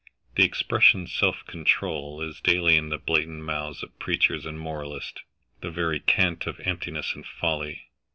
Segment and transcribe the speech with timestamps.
[0.33, 5.21] The expression "self control" is daily in the blatant mouths of preachers and moralists,
[5.61, 7.85] the very cant of emptiness and folly.